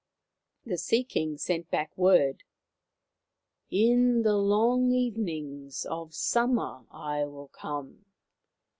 [0.65, 2.41] The Sea King sent back word:"
[3.89, 8.03] In the long evenings of summer I will come."